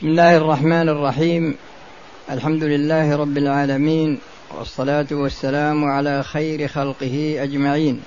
بسم 0.00 0.08
الله 0.08 0.36
الرحمن 0.36 0.88
الرحيم. 0.88 1.54
الحمد 2.30 2.64
لله 2.64 3.16
رب 3.16 3.38
العالمين 3.38 4.18
والصلاة 4.58 5.06
والسلام 5.12 5.84
على 5.84 6.22
خير 6.22 6.68
خلقه 6.68 7.36
أجمعين. 7.38 8.00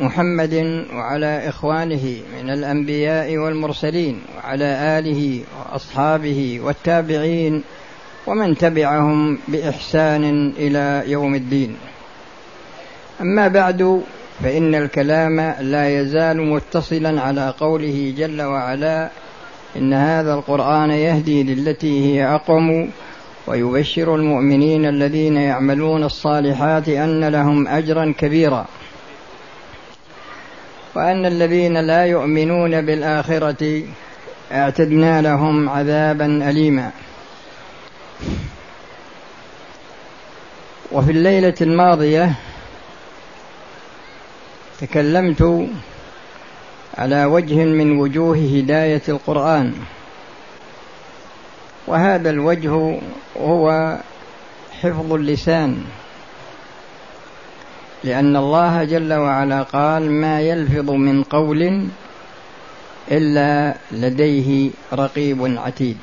محمد 0.00 0.84
وعلى 0.94 1.48
إخوانه 1.48 2.22
من 2.36 2.50
الأنبياء 2.50 3.36
والمرسلين 3.36 4.22
وعلى 4.36 4.98
آله 4.98 5.40
وأصحابه 5.58 6.60
والتابعين 6.62 7.62
ومن 8.26 8.58
تبعهم 8.58 9.38
بإحسان 9.48 10.52
إلى 10.56 11.02
يوم 11.06 11.34
الدين. 11.34 11.76
أما 13.20 13.48
بعد 13.48 14.02
فإن 14.42 14.74
الكلام 14.74 15.54
لا 15.60 16.00
يزال 16.00 16.50
متصلا 16.50 17.20
على 17.20 17.54
قوله 17.60 18.14
جل 18.18 18.42
وعلا 18.42 19.10
إن 19.76 19.92
هذا 19.92 20.34
القرآن 20.34 20.90
يهدي 20.90 21.42
للتي 21.42 22.04
هي 22.04 22.26
أقوم 22.34 22.90
ويبشر 23.46 24.14
المؤمنين 24.14 24.86
الذين 24.86 25.36
يعملون 25.36 26.04
الصالحات 26.04 26.88
أن 26.88 27.24
لهم 27.24 27.68
أجرا 27.68 28.14
كبيرا. 28.18 28.66
وأن 30.94 31.26
الذين 31.26 31.76
لا 31.86 32.04
يؤمنون 32.04 32.86
بالآخرة 32.86 33.82
اعتدنا 34.52 35.22
لهم 35.22 35.68
عذابا 35.68 36.50
أليما. 36.50 36.90
وفي 40.92 41.10
الليلة 41.10 41.54
الماضية 41.60 42.34
تكلمت 44.80 45.68
على 46.98 47.24
وجه 47.24 47.64
من 47.64 47.98
وجوه 47.98 48.36
هداية 48.36 49.02
القرآن. 49.08 49.72
وهذا 51.86 52.30
الوجه 52.30 53.00
هو 53.36 53.98
حفظ 54.80 55.12
اللسان. 55.12 55.84
لأن 58.04 58.36
الله 58.36 58.84
جل 58.84 59.12
وعلا 59.12 59.62
قال 59.62 60.10
ما 60.10 60.40
يلفظ 60.40 60.90
من 60.90 61.22
قول 61.22 61.86
إلا 63.10 63.76
لديه 63.92 64.70
رقيب 64.92 65.58
عتيد. 65.58 65.96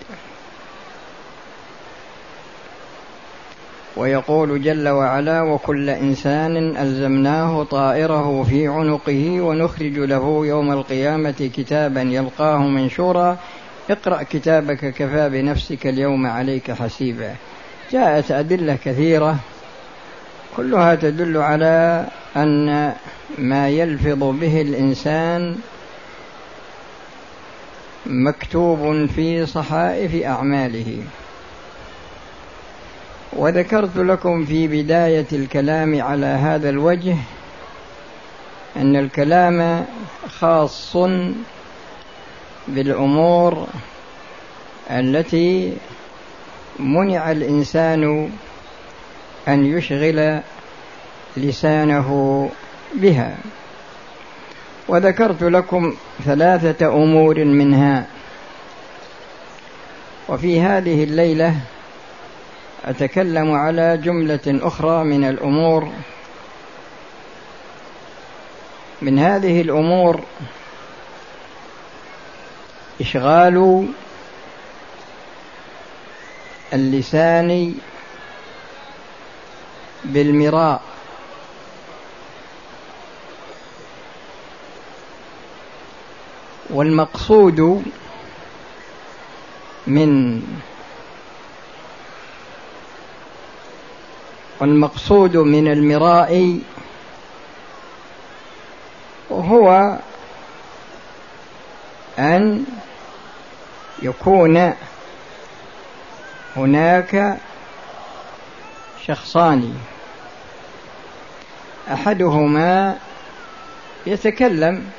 ويقول 4.01 4.63
جل 4.63 4.89
وعلا 4.89 5.41
وكل 5.41 5.89
إنسان 5.89 6.77
ألزمناه 6.77 7.63
طائره 7.63 8.43
في 8.49 8.67
عنقه 8.67 9.41
ونخرج 9.41 9.99
له 9.99 10.45
يوم 10.45 10.71
القيامة 10.71 11.51
كتابا 11.55 12.01
يلقاه 12.01 12.57
منشورا. 12.57 13.37
اقرأ 13.89 14.23
كتابك 14.23 14.93
كفى 14.93 15.29
بنفسك 15.29 15.87
اليوم 15.87 16.27
عليك 16.27 16.71
حسيبا. 16.71 17.35
جاءت 17.91 18.31
أدلة 18.31 18.77
كثيرة 18.85 19.35
كلها 20.57 20.95
تدل 20.95 21.37
على 21.37 22.05
أن 22.35 22.93
ما 23.37 23.69
يلفظ 23.69 24.23
به 24.23 24.61
الإنسان 24.61 25.55
مكتوب 28.05 29.05
في 29.05 29.45
صحائف 29.45 30.25
أعماله. 30.25 30.97
وذكرت 33.33 33.97
لكم 33.97 34.45
في 34.45 34.67
بداية 34.67 35.25
الكلام 35.33 36.01
على 36.01 36.25
هذا 36.25 36.69
الوجه 36.69 37.15
أن 38.75 38.95
الكلام 38.95 39.85
خاص 40.27 40.97
بالأمور 42.67 43.67
التي 44.89 45.77
منع 46.79 47.31
الإنسان 47.31 48.29
أن 49.47 49.65
يشغل 49.65 50.39
لسانه 51.37 52.49
بها. 52.93 53.37
وذكرت 54.87 55.43
لكم 55.43 55.95
ثلاثة 56.25 56.87
أمور 56.87 57.45
منها. 57.45 58.05
وفي 60.29 60.61
هذه 60.61 61.03
الليلة 61.03 61.55
أتكلم 62.85 63.51
على 63.51 63.97
جملة 63.97 64.39
أخرى 64.47 65.03
من 65.03 65.23
الأمور. 65.23 65.91
من 69.01 69.19
هذه 69.19 69.61
الأمور 69.61 70.23
إشغال 73.01 73.87
اللسان 76.73 77.75
بالمراء. 80.05 80.81
والمقصود 86.69 87.83
من 89.87 90.41
والمقصود 94.61 95.37
من 95.37 95.67
المراء 95.71 96.59
هو 99.31 99.97
أن 102.19 102.65
يكون 104.01 104.73
هناك 106.55 107.37
شخصان. 109.07 109.75
أحدهما 111.91 112.97
يتكلم. 114.05 114.91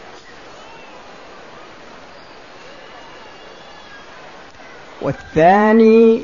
والثاني 5.02 6.22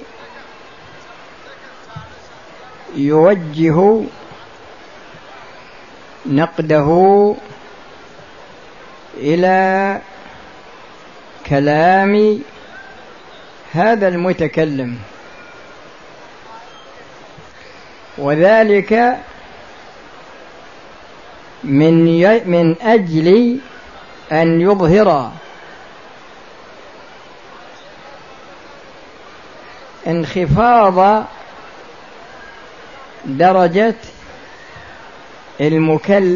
يوجه 2.95 4.03
نقده 6.27 6.89
إلى 9.17 10.01
كلام 11.47 12.41
هذا 13.73 14.09
المتكلم. 14.09 14.99
وذلك 18.19 19.19
من 21.65 22.05
من 22.47 22.83
أجل 22.83 23.59
أن 24.33 24.61
يظهر 24.61 25.33
انخفاض 30.07 31.27
درجة 33.29 33.95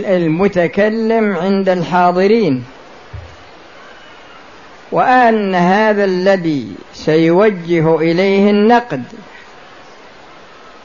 المتكلم 0.04 1.36
عند 1.36 1.68
الحاضرين. 1.68 2.64
وأن 4.92 5.54
هذا 5.54 6.04
الذي 6.04 6.72
سيوجه 6.92 7.96
إليه 7.96 8.50
النقد 8.50 9.02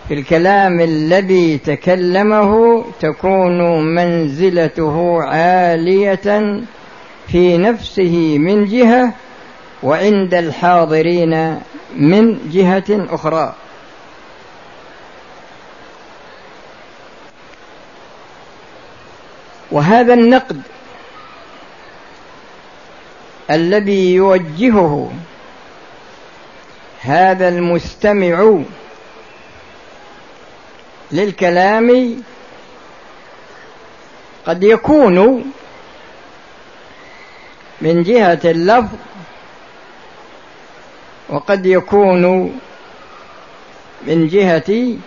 في 0.07 0.13
الكلام 0.13 0.79
الذي 0.79 1.57
تكلمه 1.57 2.83
تكون 2.99 3.85
منزلته 3.95 5.23
عالية 5.23 6.61
في 7.27 7.57
نفسه 7.57 8.37
من 8.37 8.65
جهة 8.65 9.13
وعند 9.83 10.33
الحاضرين 10.33 11.59
من 11.97 12.49
جهة 12.51 12.83
أخرى. 12.89 13.53
وهذا 19.71 20.13
النقد 20.13 20.61
الذي 23.51 24.13
يوجهه 24.13 25.11
هذا 27.01 27.47
المستمع 27.49 28.59
للكلام 31.11 32.17
قد 34.45 34.63
يكون 34.63 35.51
من 37.81 38.03
جهة 38.03 38.39
اللفظ 38.45 38.97
وقد 41.29 41.65
يكون 41.65 42.23
من 44.07 44.27
جهة 44.27 44.97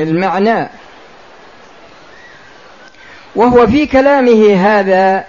المعنى. 0.00 0.68
وهو 3.36 3.66
في 3.66 3.86
كلامه 3.86 4.54
هذا. 4.54 5.24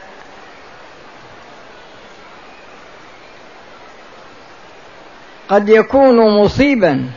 قد 5.50 5.70
يكون 5.70 6.44
مصيبا. 6.44 7.10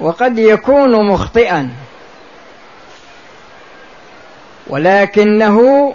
وقد 0.00 0.38
يكون 0.38 1.06
مخطئا. 1.06 1.70
ولكنه 4.66 5.94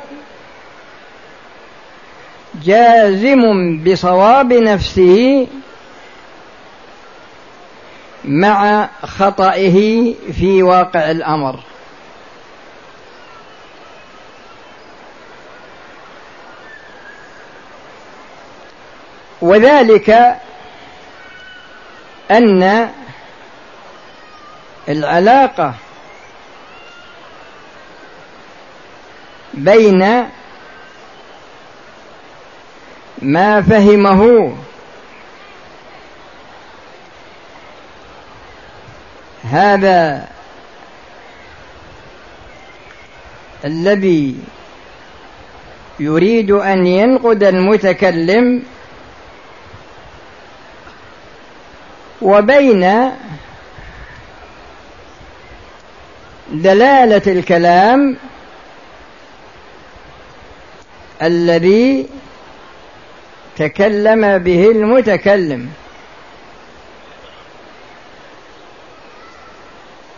جازم 2.64 3.78
بصواب 3.84 4.54
نفسه 4.54 5.48
مع 8.26 8.90
خطئه 9.06 10.16
في 10.32 10.64
واقع 10.64 11.12
الأمر. 11.12 11.60
وذلك 19.42 20.38
أن 22.32 22.90
العلاقة 24.90 25.74
بين 29.54 30.30
ما 33.22 33.62
فهمه 33.62 34.54
هذا 39.52 40.28
الذي 43.66 44.36
يريد 46.00 46.52
أن 46.52 46.88
ينقد 46.88 47.44
المتكلم 47.44 48.64
وبين 52.22 53.12
دلالة 56.52 57.32
الكلام 57.32 58.18
الذي 61.22 62.08
تكلم 63.58 64.38
به 64.38 64.72
المتكلم. 64.72 65.70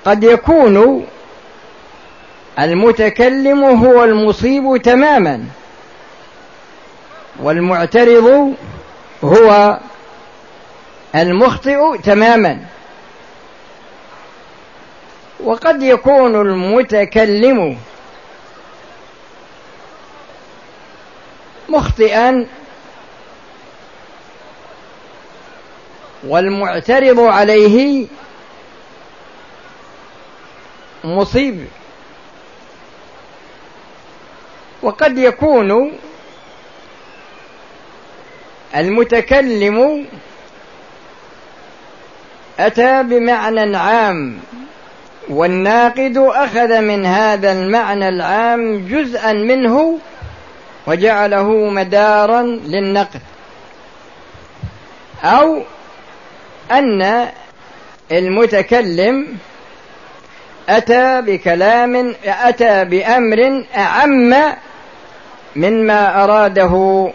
قد 0.06 0.24
يكون 0.24 1.06
المتكلم 2.60 3.64
هو 3.64 4.04
المصيب 4.04 4.82
تماما 4.84 5.44
والمعترض 7.40 8.56
هو 9.24 9.80
المخطئ 11.16 11.98
تماما. 12.04 12.60
وقد 15.44 15.84
يكون 15.84 16.42
المتكلم 16.42 17.78
مخطئا 21.70 22.48
والمعترض 26.28 27.20
عليه 27.20 28.08
مصيب. 31.04 31.68
وقد 34.82 35.18
يكون 35.18 35.92
المتكلم 38.76 40.06
أتى 42.60 43.04
بمعنى 43.04 43.78
عام 43.78 44.40
والناقد 45.30 46.18
أخذ 46.18 46.82
من 46.82 47.06
هذا 47.06 47.52
المعنى 47.52 48.10
العام 48.10 48.88
جزءا 48.88 49.34
منه 49.34 50.00
وجعله 50.88 51.50
مدارا 51.70 52.42
للنقد. 52.42 53.22
أو 55.24 55.62
أن 56.72 57.30
المتكلم 58.12 59.38
أتى 60.70 61.22
بكلام 61.22 62.16
أتى 62.26 62.86
بأمر 62.86 63.66
أعم 63.76 64.36
مما 65.56 66.24
أراده 66.24 67.12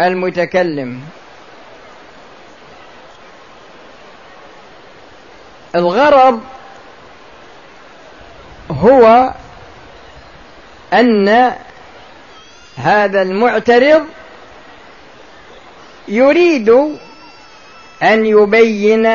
المتكلم. 0.00 1.00
الغرض 5.74 6.40
هو 8.70 9.32
أن 10.92 11.52
هذا 12.76 13.22
المعترض 13.22 14.06
يريد 16.08 16.70
أن 18.02 18.26
يبين 18.26 19.06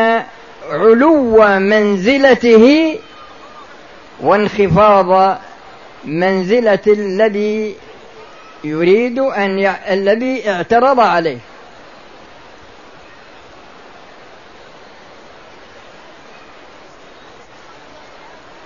علو 0.69 1.59
منزلته 1.59 2.95
وانخفاض 4.21 5.37
منزلة 6.05 6.79
الذي 6.87 7.75
يريد 8.63 9.19
أن 9.19 9.59
ي... 9.59 9.93
الذي 9.93 10.49
اعترض 10.49 10.99
عليه. 10.99 11.37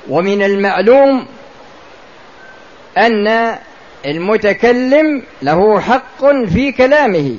ومن 0.09 0.43
المعلوم 0.43 1.27
أن 2.97 3.57
المتكلم 4.05 5.23
له 5.41 5.79
حق 5.79 6.25
في 6.25 6.71
كلامه. 6.71 7.37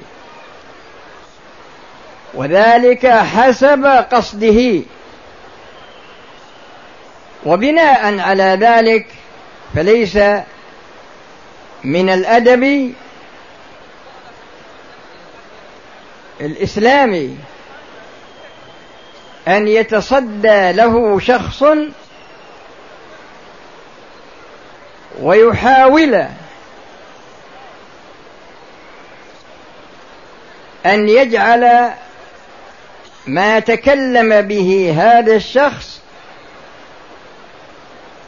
وذلك 2.35 3.07
حسب 3.07 3.87
قصده. 3.87 4.83
وبناء 7.47 8.19
على 8.19 8.59
ذلك 8.61 9.07
فليس 9.75 10.19
من 11.85 12.11
الأدب 12.11 12.93
الإسلامي 16.41 17.39
أن 19.49 19.69
يتصدى 19.69 20.73
له 20.73 21.21
شخص 21.21 21.65
ويحاول 25.21 26.15
أن 30.87 31.09
يجعل 31.09 31.91
ما 33.27 33.59
تكلم 33.61 34.41
به 34.43 34.95
هذا 34.99 35.37
الشخص 35.37 35.94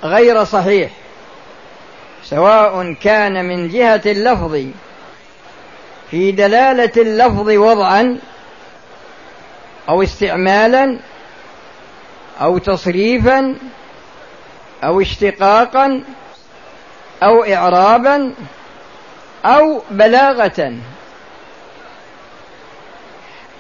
غير 0.05 0.45
صحيح 0.45 0.91
سواء 2.25 2.93
كان 2.93 3.45
من 3.45 3.69
جهة 3.69 4.03
اللفظ 4.07 4.65
في 6.11 6.33
دلالة 6.33 6.93
اللفظ 6.97 7.49
وضعا 7.49 8.19
أو 9.89 10.03
استعمالا 10.03 10.99
أو 12.41 12.59
تصريفا 12.59 13.55
أو 14.85 15.01
اشتقاقا 15.01 16.03
أو 17.23 17.45
إعرابا 17.45 18.33
أو 19.45 19.83
بلاغة. 19.91 20.75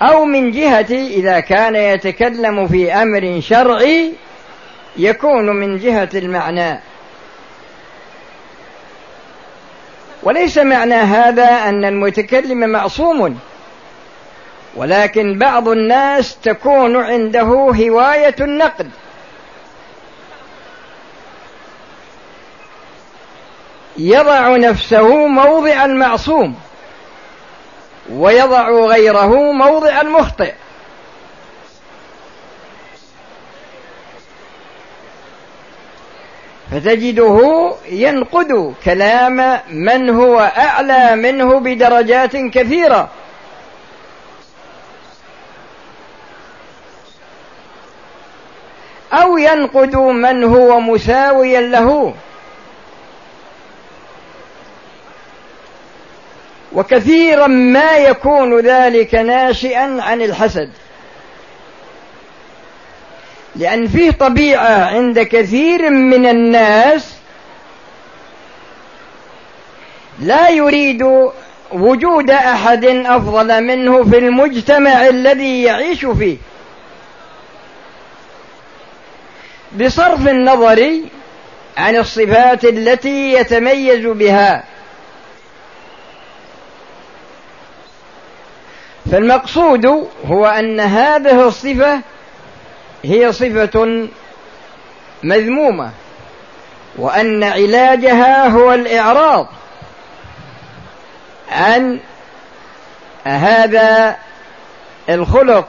أو 0.02 0.24
من 0.24 0.50
جهة 0.50 0.90
إذا 0.90 1.40
كان 1.40 1.76
يتكلم 1.76 2.68
في 2.68 2.92
أمر 2.92 3.40
شرعي 3.40 4.12
يكون 4.98 5.56
من 5.56 5.78
جهة 5.78 6.08
المعنى. 6.14 6.80
وليس 10.22 10.58
معنى 10.58 10.94
هذا 10.94 11.48
أن 11.48 11.84
المتكلم 11.84 12.70
معصوم 12.70 13.38
ولكن 14.76 15.38
بعض 15.38 15.68
الناس 15.68 16.38
تكون 16.38 16.96
عنده 16.96 17.42
هواية 17.42 18.34
النقد. 18.40 18.90
يضع 23.98 24.56
نفسه 24.56 25.26
موضع 25.26 25.84
المعصوم 25.84 26.54
ويضع 28.10 28.70
غيره 28.70 29.52
موضع 29.52 30.00
المخطئ. 30.00 30.54
فتجده 36.76 37.74
ينقد 37.88 38.74
كلام 38.84 39.60
من 39.70 40.10
هو 40.10 40.52
أعلى 40.56 41.16
منه 41.16 41.60
بدرجات 41.60 42.36
كثيرة. 42.36 43.08
أو 49.12 49.38
ينقد 49.38 49.96
من 49.96 50.44
هو 50.44 50.80
مساويا 50.80 51.60
له. 51.60 52.14
وكثيرا 56.72 57.46
ما 57.46 57.96
يكون 57.96 58.60
ذلك 58.60 59.14
ناشئا 59.14 60.02
عن 60.02 60.22
الحسد. 60.22 60.70
لأن 63.58 63.88
فيه 63.88 64.10
طبيعة 64.10 64.84
عند 64.84 65.20
كثير 65.20 65.90
من 65.90 66.26
الناس 66.26 67.14
لا 70.18 70.48
يريد 70.48 71.02
وجود 71.72 72.30
أحد 72.30 72.84
أفضل 72.84 73.62
منه 73.64 74.04
في 74.04 74.18
المجتمع 74.18 75.06
الذي 75.06 75.62
يعيش 75.62 76.06
فيه. 76.06 76.36
بصرف 79.80 80.28
النظر 80.28 81.00
عن 81.76 81.96
الصفات 81.96 82.64
التي 82.64 83.32
يتميز 83.32 84.06
بها. 84.06 84.64
فالمقصود 89.12 90.08
هو 90.26 90.46
أن 90.46 90.80
هذه 90.80 91.46
الصفة 91.46 92.00
هي 93.04 93.32
صفة 93.32 94.08
مذمومة 95.22 95.90
وأن 96.98 97.44
علاجها 97.44 98.48
هو 98.48 98.72
الإعراض 98.72 99.48
عن 101.52 102.00
هذا 103.24 104.16
الخلق 105.08 105.68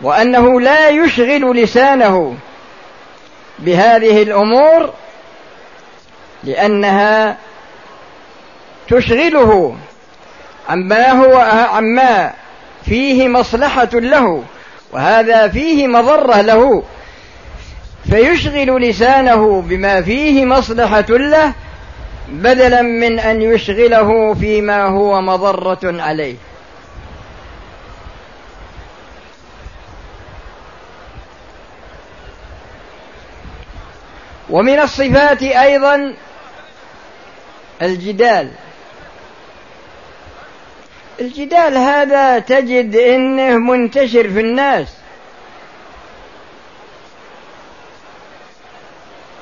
وأنه 0.00 0.60
لا 0.60 0.88
يشغل 0.88 1.56
لسانه 1.56 2.36
بهذه 3.58 4.22
الأمور 4.22 4.92
لأنها 6.44 7.36
تشغله. 8.88 9.76
عما 10.68 11.10
هو 11.10 11.36
عما 11.72 12.32
فيه 12.84 13.28
مصلحة 13.28 13.88
له. 13.92 14.44
وهذا 14.92 15.48
فيه 15.48 15.86
مضرة 15.86 16.40
له. 16.40 16.82
فيشغل 18.10 18.82
لسانه 18.82 19.62
بما 19.62 20.02
فيه 20.02 20.44
مصلحة 20.44 21.06
له 21.10 21.52
بدلا 22.28 22.82
من 22.82 23.18
أن 23.18 23.42
يشغله 23.42 24.34
فيما 24.34 24.86
هو 24.86 25.20
مضرة 25.20 26.02
عليه. 26.02 26.36
ومن 34.50 34.80
الصفات 34.80 35.42
أيضا 35.42 36.14
الجدال. 37.82 38.50
الجدال 41.20 41.76
هذا 41.76 42.38
تجد 42.38 42.96
إنه 42.96 43.56
منتشر 43.56 44.30
في 44.30 44.40
الناس. 44.40 44.88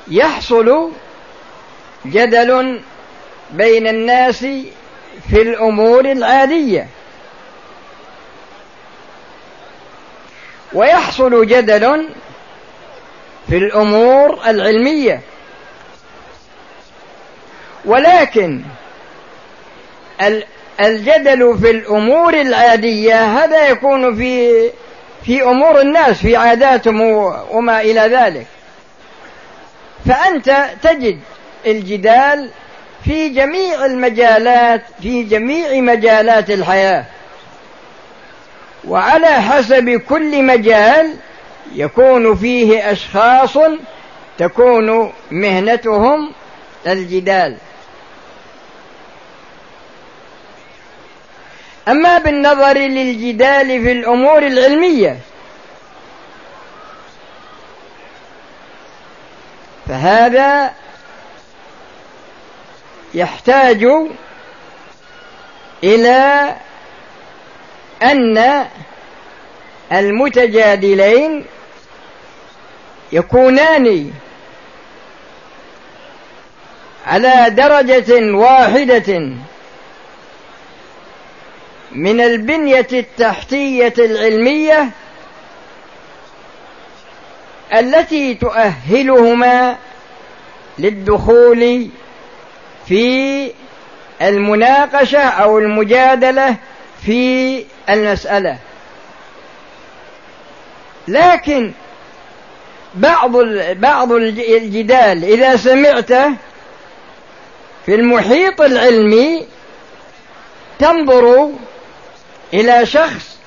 يحصل 0.08 0.92
جدل 2.06 2.80
بين 3.50 3.86
الناس 3.86 4.38
في 5.30 5.42
الأمور 5.42 6.04
العادية. 6.12 6.88
ويحصل 10.72 11.46
جدل 11.46 12.08
في 13.48 13.56
الأمور 13.56 14.40
العلمية. 14.46 15.20
ولكن 17.84 18.62
الجدل 20.80 21.58
في 21.58 21.70
الأمور 21.70 22.34
العادية 22.34 23.24
هذا 23.24 23.68
يكون 23.68 24.16
في 24.16 24.70
في 25.24 25.42
أمور 25.42 25.80
الناس 25.80 26.16
في 26.16 26.36
عاداتهم 26.36 27.00
وما 27.50 27.80
إلى 27.80 28.00
ذلك. 28.00 28.46
فأنت 30.06 30.66
تجد 30.82 31.20
الجدال 31.66 32.50
في 33.04 33.28
جميع 33.28 33.84
المجالات 33.84 34.82
في 35.02 35.22
جميع 35.22 35.80
مجالات 35.80 36.50
الحياة. 36.50 37.04
وعلى 38.88 39.42
حسب 39.42 39.90
كل 40.08 40.42
مجال 40.42 41.14
يكون 41.74 42.36
فيه 42.36 42.92
أشخاص 42.92 43.58
تكون 44.38 45.12
مهنتهم 45.30 46.32
الجدال. 46.86 47.56
أما 51.88 52.18
بالنظر 52.18 52.78
للجدال 52.78 53.66
في 53.82 53.92
الأمور 53.92 54.46
العلمية 54.46 55.18
فهذا 59.88 60.72
يحتاج 63.14 63.86
إلى 65.84 66.54
أن 68.02 68.66
المتجادلين 69.92 71.44
يكونان 73.12 74.10
على 77.06 77.50
درجة 77.50 78.36
واحدة 78.36 79.32
من 81.92 82.20
البنية 82.20 82.88
التحتية 82.92 83.94
العلمية 83.98 84.90
التي 87.72 88.34
تؤهلهما 88.34 89.76
للدخول 90.78 91.88
في 92.86 93.52
المناقشة 94.22 95.22
أو 95.22 95.58
المجادلة 95.58 96.56
في 97.02 97.64
المسألة. 97.88 98.58
لكن 101.08 101.72
بعض 102.94 103.36
بعض 103.72 104.12
الجدال 104.12 105.24
إذا 105.24 105.56
سمعته 105.56 106.32
في 107.86 107.94
المحيط 107.94 108.60
العلمي 108.60 109.46
تنظر 110.78 111.50
إلى 112.54 112.86
شخص 112.86 113.38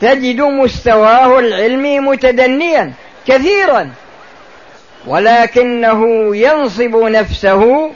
تجد 0.00 0.40
مستواه 0.40 1.38
العلمي 1.38 2.00
متدنيا 2.00 2.92
كثيرا 3.26 3.90
ولكنه 5.06 6.36
ينصب 6.36 6.96
نفسه 6.96 7.90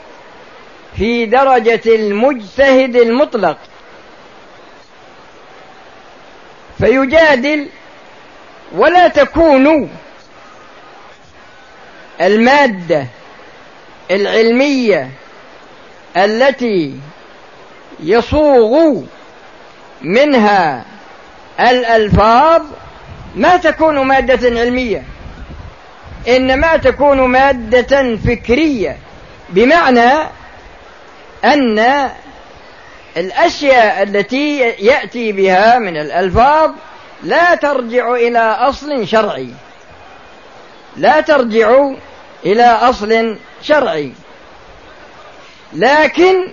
في 0.97 1.25
درجة 1.25 1.81
المجتهد 1.85 2.95
المطلق. 2.95 3.57
فيجادل 6.79 7.67
ولا 8.75 9.07
تكون 9.07 9.89
المادة 12.21 13.07
العلمية 14.11 15.09
التي 16.17 16.93
يصوغ 17.99 19.01
منها 20.03 20.85
الألفاظ 21.59 22.61
ما 23.35 23.57
تكون 23.57 23.99
مادة 23.99 24.59
علمية 24.59 25.03
إنما 26.27 26.77
تكون 26.77 27.21
مادة 27.21 28.15
فكرية 28.15 28.97
بمعنى 29.49 30.11
أن 31.45 32.09
الأشياء 33.17 34.03
التي 34.03 34.59
يأتي 34.59 35.31
بها 35.31 35.79
من 35.79 35.97
الألفاظ 35.97 36.71
لا 37.23 37.55
ترجع 37.55 38.13
إلى 38.13 38.39
أصل 38.39 39.07
شرعي 39.07 39.49
لا 40.97 41.21
ترجع 41.21 41.91
إلى 42.45 42.63
أصل 42.63 43.37
شرعي 43.61 44.11
لكن 45.73 46.51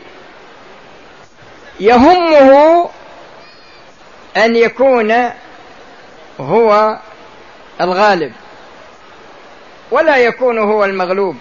يهمه 1.80 2.88
أن 4.37 4.56
يكون 4.56 5.30
هو 6.40 6.99
الغالب 7.80 8.32
ولا 9.90 10.16
يكون 10.16 10.58
هو 10.58 10.84
المغلوب. 10.84 11.37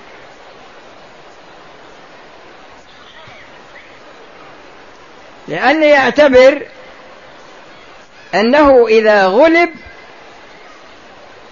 لأنه 5.48 5.86
يعتبر 5.86 6.66
أنه 8.36 8.88
إذا 8.88 9.26
غلب 9.26 9.70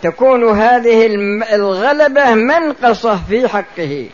تكون 0.02 0.60
هذه 0.60 1.06
الغلبة 1.54 2.34
منقصة 2.34 3.20
في 3.30 3.48
حقه. 3.48 4.10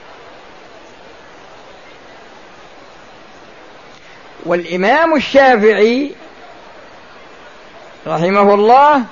والإمام 4.46 5.16
الشافعي 5.16 6.12
رحمه 8.08 8.54
الله 8.54 9.04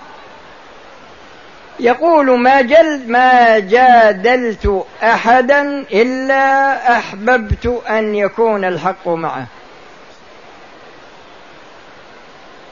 يقول 1.79 2.39
ما 2.39 2.61
جل 2.61 3.01
ما 3.07 3.59
جادلت 3.59 4.85
أحدا 5.03 5.85
إلا 5.91 6.97
أحببت 6.97 7.81
أن 7.89 8.15
يكون 8.15 8.65
الحق 8.65 9.07
معه. 9.07 9.45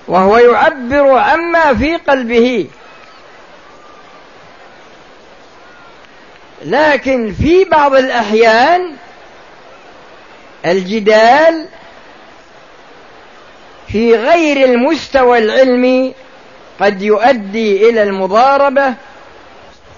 وهو 0.08 0.38
يعبر 0.38 1.18
عما 1.18 1.74
في 1.74 1.96
قلبه. 1.96 2.68
لكن 6.66 7.34
في 7.34 7.64
بعض 7.64 7.96
الأحيان 7.96 8.96
الجدال 10.66 11.68
في 13.92 14.16
غير 14.16 14.66
المستوى 14.66 15.38
العلمي 15.38 16.14
قد 16.82 17.02
يؤدي 17.02 17.90
إلى 17.90 18.04
المضاربة 18.04 18.94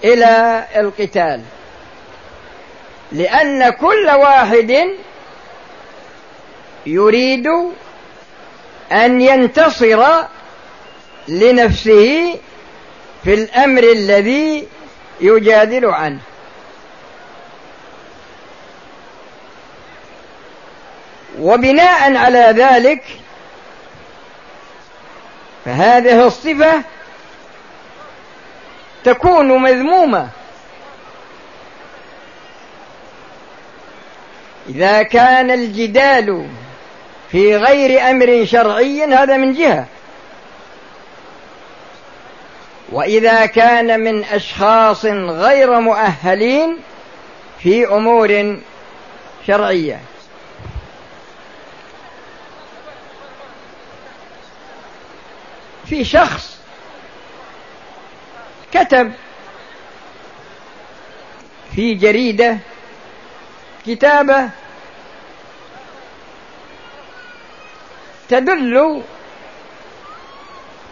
إلى 0.04 0.64
القتال. 0.76 1.42
لأن 3.12 3.70
كل 3.70 4.10
واحد 4.10 4.88
يريد 6.86 7.46
أن 8.92 9.20
ينتصر 9.20 10.06
لنفسه 11.28 12.38
في 13.24 13.34
الأمر 13.34 13.82
الذي 13.82 14.68
يجادل 15.20 15.86
عنه. 15.86 16.20
وبناء 21.40 22.16
على 22.16 22.54
ذلك 22.56 23.21
فهذه 25.64 26.26
الصفة 26.26 26.82
تكون 29.04 29.62
مذمومة. 29.62 30.28
إذا 34.68 35.02
كان 35.02 35.50
الجدال 35.50 36.46
في 37.30 37.56
غير 37.56 38.10
أمر 38.10 38.44
شرعي 38.44 39.04
هذا 39.04 39.36
من 39.36 39.52
جهة. 39.52 39.86
وإذا 42.92 43.46
كان 43.46 44.00
من 44.00 44.24
أشخاص 44.24 45.04
غير 45.04 45.80
مؤهلين 45.80 46.78
في 47.62 47.86
أمور 47.86 48.60
شرعية. 49.46 50.00
في 55.86 56.04
شخص 56.04 56.58
كتب 58.72 59.12
في 61.74 61.94
جريدة 61.94 62.58
كتابة 63.86 64.50
تدل 68.28 69.02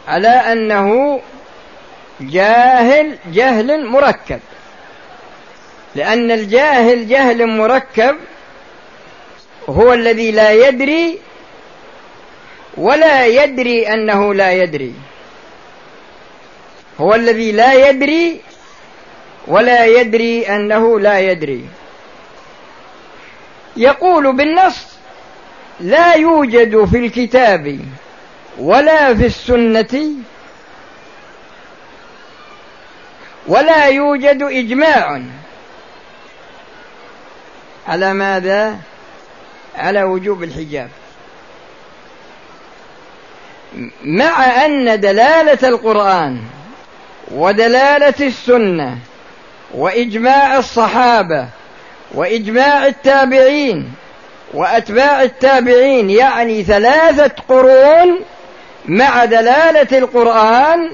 على 0.09 0.29
أنه 0.29 1.21
جاهل 2.21 3.19
جهل 3.27 3.87
مركب. 3.87 4.41
لأن 5.95 6.31
الجاهل 6.31 7.09
جهل 7.09 7.47
مركب 7.47 8.17
هو 9.69 9.93
الذي 9.93 10.31
لا 10.31 10.53
يدري 10.53 11.19
ولا 12.81 13.27
يدري 13.27 13.95
أنه 13.95 14.35
لا 14.35 14.53
يدري. 14.53 14.95
هو 17.01 17.15
الذي 17.15 17.53
لا 17.53 17.89
يدري 17.89 18.41
ولا 19.47 19.87
يدري 19.87 20.49
أنه 20.49 21.01
لا 21.01 21.21
يدري. 21.21 21.65
يقول 23.77 24.37
بالنص 24.37 24.87
لا 25.81 26.15
يوجد 26.15 26.85
في 26.85 26.97
الكتاب 26.97 27.81
ولا 28.59 29.15
في 29.15 29.27
السنة 29.27 30.09
ولا 33.47 33.87
يوجد 33.87 34.43
إجماع. 34.43 35.23
على 37.89 38.15
ماذا؟ 38.15 38.79
على 39.77 40.03
وجوب 40.03 40.43
الحجاب. 40.43 40.91
مع 44.05 44.65
أن 44.67 45.01
دلالة 45.01 45.69
القرآن 45.69 46.39
ودلالة 47.31 48.15
السنة 48.21 48.99
وإجماع 49.75 50.59
الصحابة 50.59 51.47
وإجماع 52.15 52.87
التابعين 52.87 53.93
وأتباع 54.55 55.23
التابعين 55.23 56.11
يعني 56.11 56.65
ثلاثة 56.65 57.33
قرون 57.49 58.21
مع 58.87 59.25
دلالة 59.25 59.99
القرآن 59.99 60.91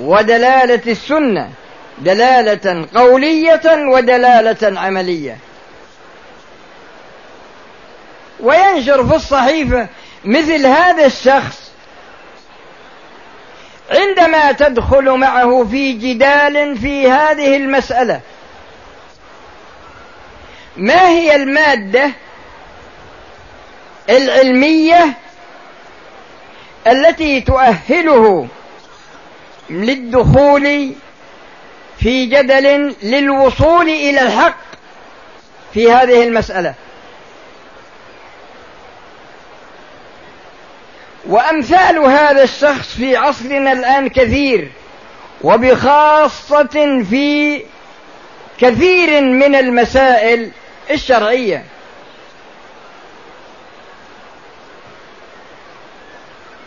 ودلالة 0.00 0.80
السنة 0.86 1.50
دلالة 1.98 2.86
قولية 2.94 3.60
ودلالة 3.66 4.80
عملية. 4.80 5.36
وينشر 8.40 9.06
في 9.06 9.14
الصحيفة 9.14 9.86
مثل 10.24 10.66
هذا 10.66 11.06
الشخص 11.06 11.59
عندما 13.90 14.52
تدخل 14.52 15.10
معه 15.10 15.66
في 15.70 15.92
جدال 15.92 16.78
في 16.78 17.10
هذه 17.10 17.56
المسألة. 17.56 18.20
ما 20.76 21.08
هي 21.08 21.36
المادة 21.36 22.10
العلمية 24.10 25.14
التي 26.86 27.40
تؤهله 27.40 28.46
للدخول 29.70 30.94
في 31.98 32.26
جدل 32.26 32.94
للوصول 33.02 33.88
إلى 33.88 34.22
الحق 34.22 34.56
في 35.74 35.92
هذه 35.92 36.24
المسألة؟ 36.24 36.74
وأمثال 41.30 41.98
هذا 41.98 42.42
الشخص 42.42 42.94
في 42.96 43.16
عصرنا 43.16 43.72
الآن 43.72 44.08
كثير 44.08 44.70
وبخاصة 45.42 47.02
في 47.10 47.62
كثير 48.58 49.20
من 49.20 49.54
المسائل 49.54 50.50
الشرعية. 50.90 51.64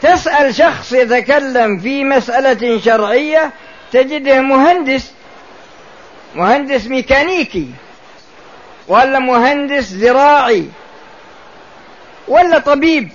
تسأل 0.01 0.55
شخص 0.55 0.93
يتكلم 0.93 1.79
في 1.79 2.03
مسألة 2.03 2.79
شرعية 2.79 3.51
تجده 3.91 4.41
مهندس 4.41 5.11
مهندس 6.35 6.87
ميكانيكي 6.87 7.67
ولا 8.87 9.19
مهندس 9.19 9.83
زراعي 9.83 10.65
ولا 12.27 12.59
طبيب. 12.59 13.09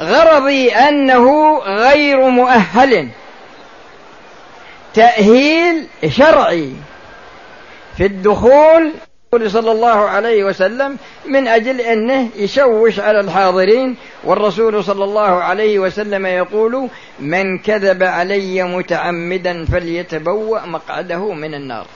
غرضي 0.00 0.70
أنه 0.72 1.58
غير 1.58 2.28
مؤهل. 2.28 3.08
تأهيل 4.94 5.86
شرعي 6.08 6.72
في 7.96 8.06
الدخول 8.06 8.92
صلى 9.46 9.72
الله 9.72 10.08
عليه 10.08 10.44
وسلم 10.44 10.96
من 11.26 11.48
أجل 11.48 11.80
أنه 11.80 12.28
يشوش 12.36 13.00
على 13.00 13.20
الحاضرين 13.20 13.96
والرسول 14.24 14.84
صلى 14.84 15.04
الله 15.04 15.42
عليه 15.42 15.78
وسلم 15.78 16.26
يقول 16.26 16.88
من 17.20 17.58
كذب 17.58 18.02
علي 18.02 18.62
متعمدا 18.62 19.64
فليتبوأ 19.64 20.66
مقعده 20.66 21.32
من 21.32 21.54
النار. 21.54 21.86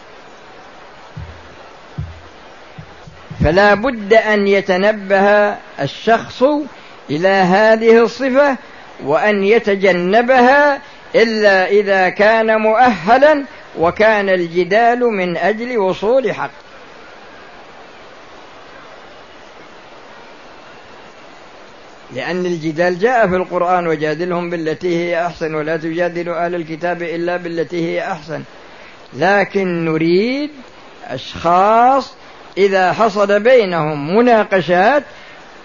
فلا 3.45 3.75
بد 3.75 4.15
أن 4.15 4.47
يتنبه 4.47 5.57
الشخص 5.81 6.45
إلى 7.11 7.29
هذه 7.29 8.03
الصفة 8.03 8.57
وأن 9.05 9.45
يتجنبها 9.45 10.81
إلا 11.14 11.69
إذا 11.69 12.09
كان 12.09 12.61
مؤهلا 12.61 13.45
وكان 13.79 14.29
الجدال 14.29 15.01
من 15.01 15.37
أجل 15.37 15.79
وصول 15.79 16.33
حق. 16.33 16.51
لأن 22.14 22.47
الجدال 22.47 22.99
جاء 22.99 23.29
في 23.29 23.37
القرآن 23.37 23.87
وجادلهم 23.87 24.51
بالتي 24.51 24.97
هي 24.97 25.27
أحسن 25.27 25.55
ولا 25.55 25.77
تجادلوا 25.77 26.45
أهل 26.45 26.55
الكتاب 26.55 27.03
إلا 27.03 27.37
بالتي 27.37 27.87
هي 27.87 28.12
أحسن. 28.12 28.42
لكن 29.14 29.85
نريد 29.85 30.51
أشخاص 31.05 32.14
إذا 32.59 32.92
حصل 32.92 33.40
بينهم 33.40 34.16
مناقشات 34.16 35.03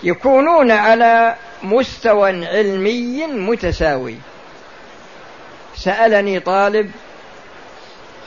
يكونون 0.04 0.72
على 0.72 1.36
مستوى 1.64 2.48
علمي 2.48 3.26
متساوي. 3.26 4.16
سألني 5.76 6.40
طالب 6.40 6.92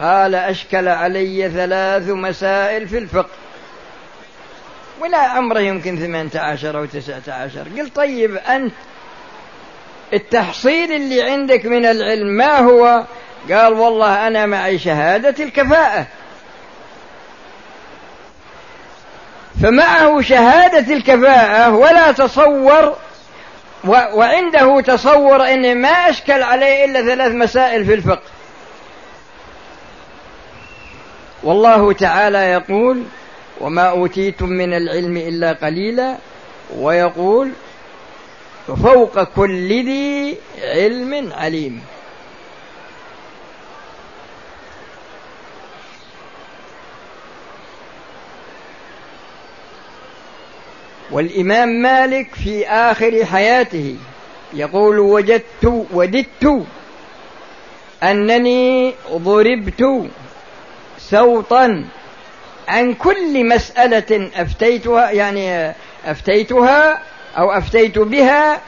قال 0.00 0.34
أشكل 0.34 0.88
علي 0.88 1.50
ثلاث 1.50 2.08
مسائل 2.08 2.88
في 2.88 2.98
الفقه. 2.98 3.30
ولا 5.00 5.18
عمره 5.18 5.60
يمكن 5.60 5.98
ثمانية 5.98 6.30
عشر 6.34 6.78
أو 6.78 6.84
تسعة 6.84 7.22
عشر. 7.28 7.64
قلت 7.78 7.96
طيب 7.96 8.36
أنت 8.36 8.72
التحصيل 10.12 10.92
اللي 10.92 11.22
عندك 11.22 11.66
من 11.66 11.86
العلم 11.86 12.26
ما 12.26 12.58
هو؟ 12.58 13.04
قال 13.50 13.72
والله 13.72 14.26
أنا 14.26 14.46
معي 14.46 14.78
شهادة 14.78 15.44
الكفاءة. 15.44 16.06
فمعه 19.64 20.20
شهادة 20.20 20.94
الكفاءة 20.94 21.74
ولا 21.74 22.12
تصور 22.12 22.96
وعنده 23.84 24.80
تصور 24.80 25.48
أن 25.48 25.82
ما 25.82 25.88
أشكل 25.88 26.42
عليه 26.42 26.84
إلا 26.84 27.02
ثلاث 27.02 27.32
مسائل 27.32 27.84
في 27.84 27.94
الفقه. 27.94 28.22
والله 31.42 31.92
تعالى 31.92 32.38
يقول 32.38 33.02
وما 33.60 33.82
أوتيتم 33.82 34.48
من 34.48 34.74
العلم 34.74 35.16
إلا 35.16 35.52
قليلا. 35.52 36.16
ويقول 36.76 37.50
فوق 38.66 39.22
كل 39.22 39.84
ذي 39.84 40.36
علم 40.62 41.32
عليم. 41.32 41.80
والإمام 51.14 51.68
مالك 51.68 52.34
في 52.34 52.68
آخر 52.68 53.24
حياته 53.24 53.96
يقول 54.54 54.98
وجدت 54.98 55.84
وددت 55.92 56.64
أنني 58.02 58.94
ضربت 59.12 60.10
سوطا 60.98 61.84
عن 62.68 62.94
كل 62.94 63.48
مسألة 63.48 64.30
أفتيتها 64.36 65.10
يعني 65.10 65.74
أفتيتها 66.04 67.02
أو 67.38 67.50
أفتيت 67.50 67.98
بها 67.98 68.60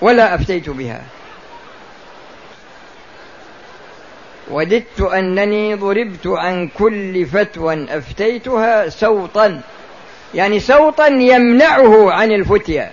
ولا 0.00 0.34
أفتيت 0.34 0.70
بها. 0.70 1.02
وددت 4.50 5.00
أنني 5.00 5.74
ضربت 5.74 6.26
عن 6.26 6.68
كل 6.68 7.26
فتوى 7.26 7.86
أفتيتها 7.98 8.88
سوطا 8.88 9.60
يعني 10.34 10.60
سوطا 10.60 11.06
يمنعه 11.06 12.12
عن 12.12 12.32
الفتيا 12.32 12.90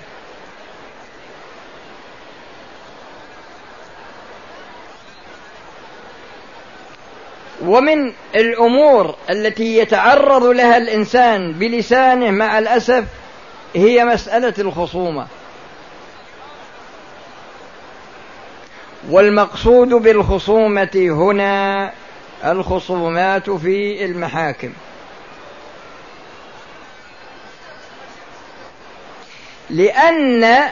ومن 7.61 8.13
الأمور 8.35 9.15
التي 9.29 9.77
يتعرض 9.77 10.43
لها 10.43 10.77
الإنسان 10.77 11.51
بلسانه 11.53 12.31
مع 12.31 12.59
الأسف 12.59 13.05
هي 13.75 14.05
مسألة 14.05 14.53
الخصومة. 14.59 15.27
والمقصود 19.09 19.89
بالخصومة 19.89 20.91
هنا 20.95 21.91
الخصومات 22.45 23.49
في 23.49 24.05
المحاكم. 24.05 24.73
لأن 29.69 30.63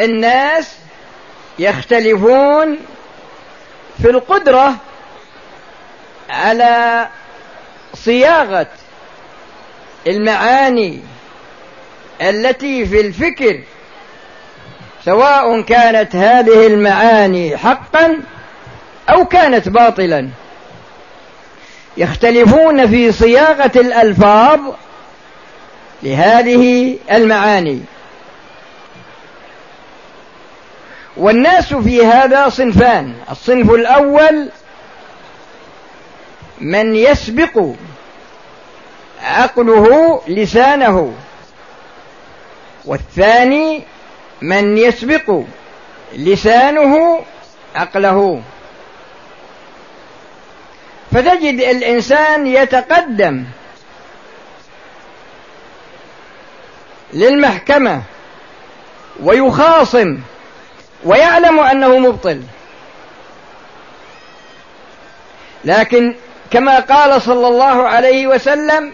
الناس 0.00 0.76
يختلفون 1.58 2.78
في 4.02 4.10
القدرة 4.10 4.74
على 6.30 7.08
صياغة 7.94 8.66
المعاني 10.06 11.00
التي 12.20 12.86
في 12.86 13.00
الفكر 13.00 13.62
سواء 15.04 15.60
كانت 15.60 16.16
هذه 16.16 16.66
المعاني 16.66 17.56
حقا 17.56 18.20
أو 19.08 19.24
كانت 19.24 19.68
باطلا. 19.68 20.28
يختلفون 21.96 22.86
في 22.86 23.12
صياغة 23.12 23.70
الألفاظ 23.76 24.60
لهذه 26.02 26.96
المعاني. 27.10 27.80
والناس 31.16 31.74
في 31.74 32.06
هذا 32.06 32.48
صنفان. 32.48 33.14
الصنف 33.30 33.70
الأول 33.70 34.48
من 36.60 36.96
يسبق 36.96 37.74
عقله 39.22 40.20
لسانه. 40.28 41.14
والثاني 42.84 43.82
من 44.42 44.78
يسبق 44.78 45.40
لسانه 46.16 47.22
عقله. 47.74 48.42
فتجد 51.12 51.60
الإنسان 51.60 52.46
يتقدم 52.46 53.44
للمحكمة 57.12 58.02
ويخاصم 59.22 60.18
ويعلم 61.04 61.60
أنه 61.60 61.98
مبطل. 61.98 62.42
لكن 65.64 66.14
كما 66.50 66.80
قال 66.80 67.22
صلى 67.22 67.48
الله 67.48 67.88
عليه 67.88 68.26
وسلم 68.26 68.92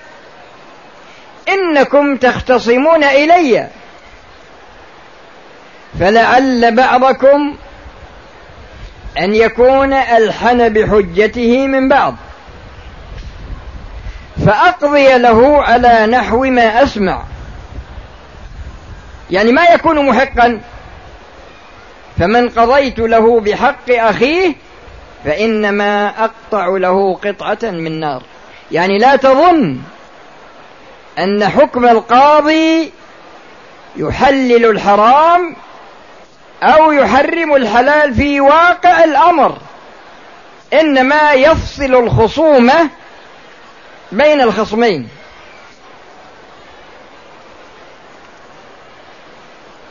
إنكم 1.48 2.16
تختصمون 2.16 3.04
إلي 3.04 3.68
فلعل 6.00 6.74
بعضكم 6.74 7.56
أن 9.18 9.34
يكون 9.34 9.92
ألحن 9.92 10.68
بحجته 10.68 11.66
من 11.66 11.88
بعض 11.88 12.14
فأقضي 14.46 15.18
له 15.18 15.62
على 15.62 16.06
نحو 16.06 16.44
ما 16.44 16.82
أسمع. 16.82 17.22
يعني 19.32 19.52
ما 19.52 19.64
يكون 19.64 20.06
محقا. 20.06 20.60
فمن 22.18 22.48
قضيت 22.48 22.98
له 22.98 23.40
بحق 23.40 23.90
أخيه 23.90 24.54
فإنما 25.24 26.08
أقطع 26.24 26.66
له 26.66 27.14
قطعة 27.14 27.70
من 27.70 28.00
نار. 28.00 28.22
يعني 28.72 28.98
لا 28.98 29.16
تظن 29.16 29.78
أن 31.18 31.48
حكم 31.48 31.86
القاضي 31.86 32.92
يحلل 33.96 34.66
الحرام 34.66 35.56
أو 36.62 36.92
يحرم 36.92 37.54
الحلال 37.54 38.14
في 38.14 38.40
واقع 38.40 39.04
الأمر. 39.04 39.58
إنما 40.72 41.32
يفصل 41.32 41.94
الخصومة 41.94 42.88
بين 44.12 44.40
الخصمين. 44.40 45.08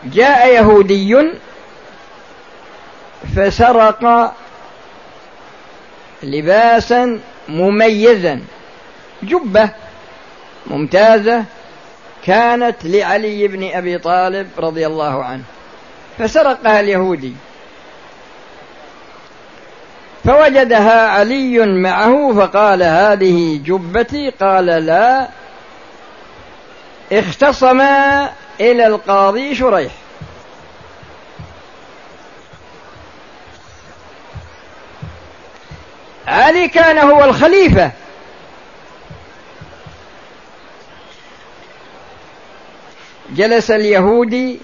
جاء 0.03 0.47
يهودي 0.47 1.31
فسرق 3.35 4.33
لباسا 6.23 7.19
مميزا. 7.49 8.41
جبة 9.23 9.69
ممتازة 10.67 11.43
كانت 12.25 12.75
لعلي 12.83 13.47
بن 13.47 13.71
أبي 13.73 13.97
طالب 13.97 14.47
رضي 14.57 14.87
الله 14.87 15.23
عنه. 15.23 15.43
فسرقها 16.19 16.79
اليهودي. 16.79 17.33
فوجدها 20.23 21.07
علي 21.07 21.65
معه 21.65 22.33
فقال 22.33 22.83
هذه 22.83 23.61
جبتي؟ 23.65 24.29
قال 24.29 24.65
لا. 24.65 25.27
اختصما 27.11 28.29
إلى 28.61 28.87
القاضي 28.87 29.55
شريح. 29.55 29.91
علي 36.27 36.67
كان 36.67 36.97
هو 36.97 37.23
الخليفة. 37.23 37.91
جلس 43.29 43.71
اليهودي 43.71 44.59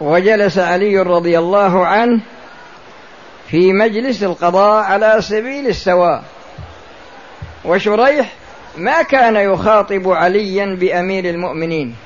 وجلس 0.00 0.58
علي 0.58 0.98
رضي 0.98 1.38
الله 1.38 1.86
عنه 1.86 2.20
في 3.50 3.72
مجلس 3.72 4.22
القضاء 4.22 4.84
على 4.84 5.16
سبيل 5.20 5.66
السواء. 5.66 6.24
وشريح 7.64 8.32
ما 8.76 9.02
كان 9.02 9.36
يخاطب 9.36 10.08
عليا 10.08 10.76
بأمير 10.80 11.24
المؤمنين. 11.24 11.96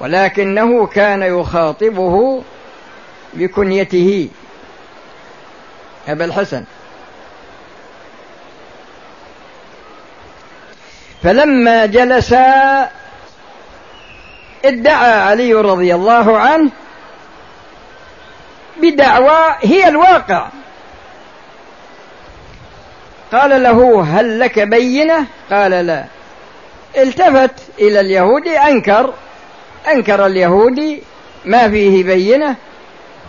ولكنه 0.00 0.86
كان 0.86 1.22
يخاطبه 1.22 2.42
بكنيته. 3.34 4.28
أبا 6.08 6.24
الحسن. 6.24 6.64
فلما 11.22 11.86
جلس 11.86 12.32
ادعى 14.64 15.12
علي 15.12 15.52
رضي 15.52 15.94
الله 15.94 16.38
عنه 16.38 16.70
بدعوى 18.82 19.56
هي 19.62 19.88
الواقع. 19.88 20.48
قال 23.32 23.62
له 23.62 24.02
هل 24.02 24.40
لك 24.40 24.58
بينة؟ 24.58 25.26
قال 25.50 25.70
لا. 25.70 26.04
التفت 26.96 27.54
إلى 27.78 28.00
اليهودي 28.00 28.58
أنكر 28.58 29.14
أنكر 29.88 30.26
اليهودي 30.26 31.02
ما 31.44 31.70
فيه 31.70 32.04
بينة. 32.04 32.56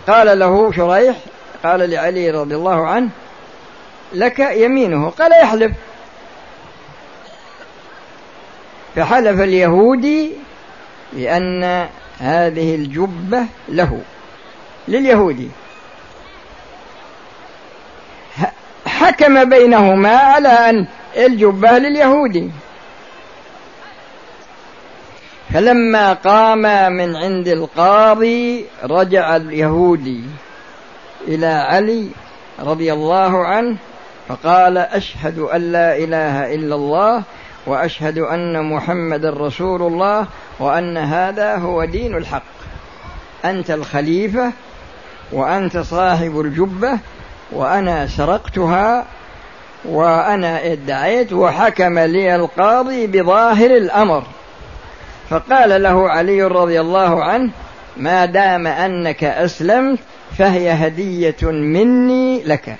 قال 0.06 0.38
له 0.38 0.72
شريح 0.72 1.16
قال 1.64 1.90
لعلي 1.90 2.30
رضي 2.30 2.54
الله 2.54 2.86
عنه 2.86 3.10
لك 4.12 4.38
يمينه. 4.38 5.10
قال 5.10 5.32
يحلف. 5.32 5.72
فحلف 8.96 9.40
اليهودي 9.40 10.32
بأن 11.12 11.88
هذه 12.18 12.74
الجبة 12.74 13.46
له 13.68 14.00
لليهودي. 14.88 15.48
حكم 18.86 19.44
بينهما 19.44 20.16
على 20.16 20.48
أن 20.48 20.86
الجبة 21.16 21.78
لليهودي. 21.78 22.50
فلما 25.50 26.12
قام 26.12 26.92
من 26.92 27.16
عند 27.16 27.48
القاضي 27.48 28.64
رجع 28.84 29.36
اليهودي 29.36 30.24
إلى 31.28 31.46
علي 31.46 32.08
رضي 32.60 32.92
الله 32.92 33.46
عنه 33.46 33.76
فقال 34.28 34.78
أشهد 34.78 35.38
أن 35.38 35.72
لا 35.72 35.96
إله 35.96 36.54
إلا 36.54 36.74
الله 36.74 37.22
وأشهد 37.66 38.18
أن 38.18 38.64
محمدا 38.64 39.30
رسول 39.30 39.82
الله 39.82 40.26
وأن 40.60 40.96
هذا 40.96 41.56
هو 41.56 41.84
دين 41.84 42.16
الحق. 42.16 42.42
أنت 43.44 43.70
الخليفة 43.70 44.52
وأنت 45.32 45.78
صاحب 45.78 46.40
الجبة 46.40 46.98
وأنا 47.52 48.06
سرقتها 48.06 49.04
وأنا 49.84 50.72
ادعيت 50.72 51.32
وحكم 51.32 51.98
لي 51.98 52.36
القاضي 52.36 53.06
بظاهر 53.06 53.70
الأمر. 53.70 54.22
فقال 55.32 55.82
له 55.82 56.10
علي 56.10 56.42
رضي 56.42 56.80
الله 56.80 57.24
عنه 57.24 57.50
ما 57.96 58.24
دام 58.24 58.66
أنك 58.66 59.24
أسلمت 59.24 59.98
فهي 60.38 60.70
هدية 60.70 61.42
مني 61.42 62.42
لك. 62.44 62.76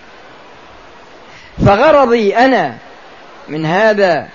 فغرضي 1.67 2.37
أنا 2.37 2.75
من 3.49 3.67
هذا 3.67 4.29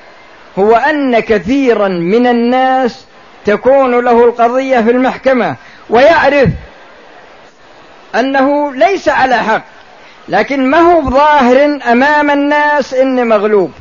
هو 0.59 0.75
أن 0.75 1.19
كثيرا 1.19 1.87
من 1.87 2.27
الناس 2.27 3.05
تكون 3.45 3.99
له 3.99 4.25
القضية 4.25 4.79
في 4.79 4.91
المحكمة 4.91 5.55
ويعرف 5.89 6.49
أنه 8.15 8.73
ليس 8.73 9.09
على 9.09 9.37
حق 9.37 9.63
لكن 10.27 10.69
ما 10.69 10.77
هو 10.77 11.09
ظاهر 11.09 11.79
أمام 11.91 12.31
الناس 12.31 12.93
إني 12.93 13.23
مغلوب. 13.23 13.71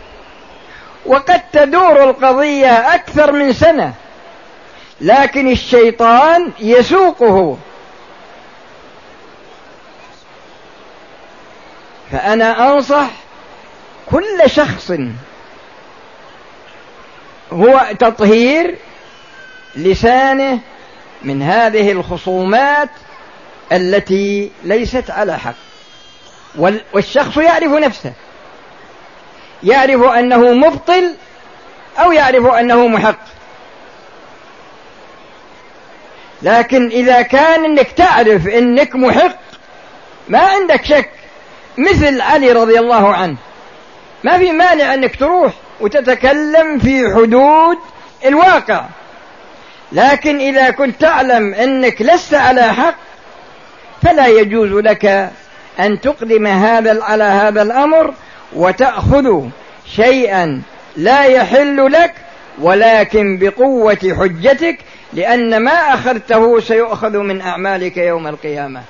وقد 1.06 1.40
تدور 1.52 2.10
القضية 2.10 2.94
أكثر 2.94 3.32
من 3.32 3.52
سنة 3.52 3.92
لكن 5.00 5.48
الشيطان 5.48 6.52
يسوقه. 6.60 7.58
فأنا 12.12 12.72
أنصح 12.72 13.10
كل 14.06 14.42
شخص 14.46 14.92
هو 17.52 17.86
تطهير 17.98 18.78
لسانه 19.76 20.58
من 21.22 21.42
هذه 21.42 21.92
الخصومات 21.92 22.88
التي 23.72 24.50
ليست 24.64 25.10
على 25.10 25.38
حق. 25.38 25.54
والشخص 26.92 27.36
يعرف 27.36 27.72
نفسه. 27.72 28.12
يعرف 29.62 30.02
أنه 30.02 30.52
مبطل 30.52 31.14
أو 31.98 32.12
يعرف 32.12 32.46
أنه 32.46 32.88
محق. 32.88 33.35
لكن 36.46 36.88
إذا 36.88 37.22
كان 37.22 37.64
إنك 37.64 37.92
تعرف 37.92 38.48
إنك 38.48 38.96
محق 38.96 39.38
ما 40.28 40.38
عندك 40.38 40.84
شك. 40.84 41.10
مثل 41.78 42.20
علي 42.20 42.52
رضي 42.52 42.78
الله 42.78 43.14
عنه. 43.14 43.36
ما 44.24 44.38
في 44.38 44.52
مانع 44.52 44.94
إنك 44.94 45.16
تروح 45.16 45.52
وتتكلم 45.80 46.78
في 46.78 47.14
حدود 47.14 47.76
الواقع. 48.26 48.84
لكن 49.92 50.38
إذا 50.38 50.70
كنت 50.70 51.00
تعلم 51.00 51.54
إنك 51.54 52.02
لست 52.02 52.34
على 52.34 52.62
حق 52.62 52.94
فلا 54.02 54.26
يجوز 54.26 54.72
لك 54.72 55.30
أن 55.80 56.00
تقدم 56.00 56.46
هذا 56.46 57.04
على 57.04 57.24
هذا 57.24 57.62
الأمر 57.62 58.14
وتأخذ 58.52 59.48
شيئا 59.96 60.62
لا 60.96 61.24
يحل 61.24 61.92
لك 61.92 62.14
ولكن 62.58 63.38
بقوة 63.38 63.98
حجتك 64.20 64.78
لأن 65.16 65.56
ما 65.56 65.72
أخذته 65.72 66.60
سيؤخذ 66.60 67.18
من 67.18 67.40
أعمالك 67.40 67.96
يوم 67.96 68.26
القيامة. 68.26 68.82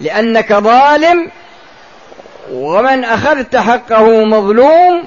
لأنك 0.00 0.52
ظالم 0.52 1.30
ومن 2.52 3.04
أخذت 3.04 3.56
حقه 3.56 4.24
مظلوم 4.24 5.04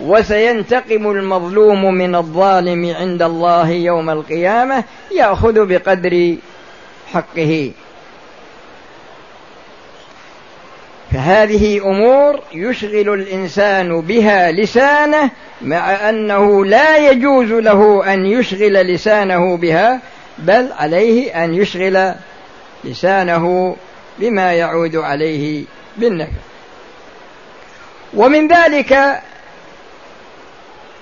وسينتقم 0.00 1.10
المظلوم 1.10 1.94
من 1.94 2.14
الظالم 2.14 2.94
عند 2.96 3.22
الله 3.22 3.70
يوم 3.70 4.10
القيامة 4.10 4.84
يأخذ 5.16 5.66
بقدر 5.66 6.36
حقه. 7.12 7.72
فهذه 11.18 11.78
أمور 11.78 12.40
يشغل 12.52 13.08
الإنسان 13.14 14.00
بها 14.00 14.52
لسانه 14.52 15.30
مع 15.62 16.08
أنه 16.08 16.64
لا 16.64 16.96
يجوز 17.10 17.52
له 17.52 18.12
أن 18.14 18.26
يشغل 18.26 18.72
لسانه 18.72 19.56
بها 19.56 20.00
بل 20.38 20.72
عليه 20.78 21.44
أن 21.44 21.54
يشغل 21.54 22.14
لسانه 22.84 23.76
بما 24.18 24.52
يعود 24.52 24.96
عليه 24.96 25.64
بالنفع 25.96 26.32
ومن 28.14 28.48
ذلك 28.48 29.20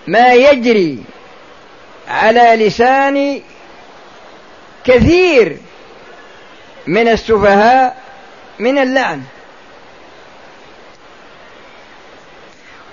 ما 0.07 0.35
يجري 0.35 0.99
على 2.09 2.67
لسان 2.67 3.41
كثير 4.85 5.57
من 6.87 7.09
السفهاء 7.09 7.97
من 8.59 8.79
اللعن. 8.79 9.23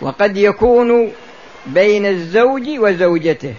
وقد 0.04 0.38
يكون 0.38 1.12
بين 1.66 2.06
الزوج 2.06 2.64
وزوجته. 2.68 3.54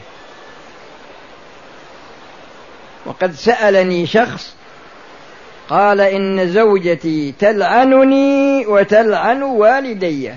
وقد 3.07 3.33
سألني 3.33 4.07
شخص 4.07 4.55
قال 5.69 6.01
إن 6.01 6.53
زوجتي 6.53 7.35
تلعنني 7.39 8.67
وتلعن 8.67 9.43
والدي. 9.43 10.31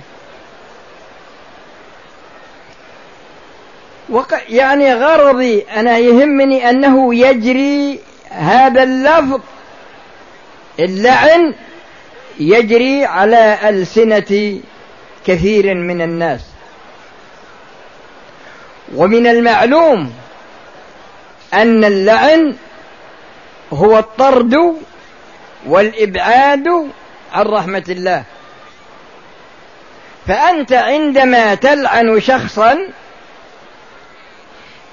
يعني 4.49 4.93
غرضي 4.93 5.61
أنا 5.61 5.97
يهمني 5.97 6.69
أنه 6.69 7.15
يجري 7.15 7.99
هذا 8.29 8.83
اللفظ 8.83 9.41
اللعن 10.79 11.53
يجري 12.39 13.05
على 13.05 13.57
ألسنة 13.69 14.59
كثير 15.27 15.75
من 15.75 16.01
الناس. 16.01 16.41
ومن 18.95 19.27
المعلوم 19.27 20.13
أن 21.53 21.85
اللعن 21.85 22.55
هو 23.73 23.99
الطرد 23.99 24.55
والإبعاد 25.65 26.67
عن 27.33 27.45
رحمة 27.45 27.83
الله. 27.89 28.23
فأنت 30.27 30.73
عندما 30.73 31.55
تلعن 31.55 32.19
شخصا 32.19 32.77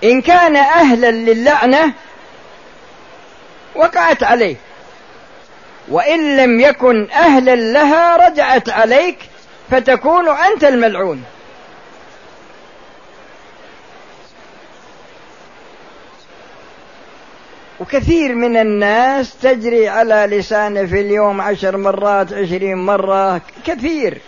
إن 0.05 0.21
كان 0.21 0.57
أهلا 0.57 1.11
للعنة 1.11 1.93
وقعت 3.75 4.23
عليه. 4.23 4.57
وإن 5.89 6.37
لم 6.37 6.61
يكن 6.61 7.11
أهلا 7.11 7.57
لها 7.57 8.29
رجعت 8.29 8.69
عليك 8.69 9.19
فتكون 9.71 10.29
أنت 10.29 10.65
الملعون. 10.65 11.25
وكثير 17.81 18.35
من 18.35 18.57
الناس 18.57 19.37
تجري 19.37 19.89
على 19.89 20.27
لسانه 20.31 20.87
في 20.87 21.01
اليوم 21.01 21.41
عشر 21.41 21.77
مرات 21.77 22.33
عشرين 22.33 22.79
مرة 22.79 23.41
كثير. 23.67 24.21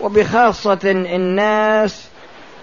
وبخاصة 0.00 0.78
الناس 0.84 2.08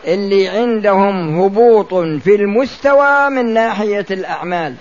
اللي 0.05 0.47
عندهم 0.47 1.39
هبوط 1.39 1.93
في 1.93 2.35
المستوى 2.35 3.29
من 3.29 3.53
ناحية 3.53 4.05
الأعمال. 4.11 4.75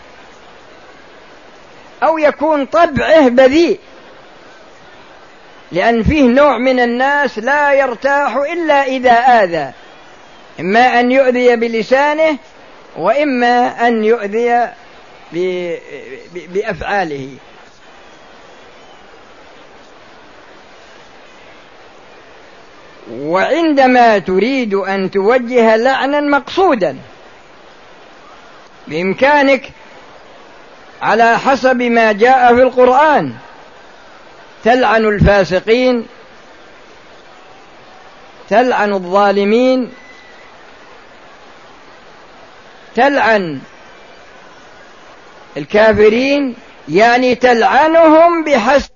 أو 2.03 2.19
يكون 2.19 2.67
طبعه 2.67 3.29
بذيء. 3.29 3.79
لأن 5.73 6.03
فيه 6.03 6.23
نوع 6.23 6.59
من 6.59 6.81
الناس 6.81 7.39
لا 7.39 7.73
يرتاح 7.73 8.37
إلا 8.37 8.87
إذا 8.87 9.13
آذى. 9.13 9.73
إما 10.61 11.01
أن 11.01 11.13
يؤذي 11.13 11.57
بلسانه 11.57 12.39
وإما 12.97 13.87
أن 13.89 14.05
يؤذي 14.05 14.69
بأفعاله. 16.35 17.29
وعندما 23.13 24.19
تريد 24.19 24.75
أن 24.75 25.11
توجه 25.11 25.77
لعنا 25.77 26.21
مقصودا 26.21 26.97
بإمكانك 28.87 29.71
على 31.03 31.39
حسب 31.39 31.83
ما 31.83 32.13
جاء 32.13 32.55
في 32.55 32.63
القرآن. 32.63 33.35
تلعن 34.69 35.05
الفاسقين 35.05 36.07
تلعن 38.51 38.93
الظالمين 38.93 39.93
تلعن 42.95 43.61
الكافرين 45.57 46.57
يعني 46.89 47.35
تلعنهم 47.35 48.45
بحسب 48.45 48.91